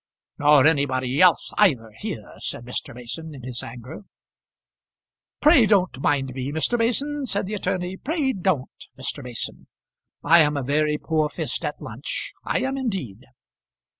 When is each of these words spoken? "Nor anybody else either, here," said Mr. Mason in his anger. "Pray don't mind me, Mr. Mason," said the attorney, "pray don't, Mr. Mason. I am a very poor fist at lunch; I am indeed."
"Nor 0.39 0.65
anybody 0.65 1.21
else 1.21 1.53
either, 1.59 1.91
here," 1.99 2.33
said 2.39 2.65
Mr. 2.65 2.95
Mason 2.95 3.35
in 3.35 3.43
his 3.43 3.61
anger. 3.61 4.01
"Pray 5.41 5.67
don't 5.67 5.99
mind 6.01 6.33
me, 6.33 6.51
Mr. 6.51 6.75
Mason," 6.75 7.27
said 7.27 7.45
the 7.45 7.53
attorney, 7.53 7.97
"pray 7.97 8.33
don't, 8.33 8.87
Mr. 8.97 9.23
Mason. 9.23 9.67
I 10.23 10.41
am 10.41 10.57
a 10.57 10.63
very 10.63 10.97
poor 10.97 11.29
fist 11.29 11.63
at 11.63 11.79
lunch; 11.79 12.33
I 12.43 12.61
am 12.61 12.77
indeed." 12.77 13.25